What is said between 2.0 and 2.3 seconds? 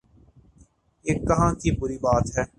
بات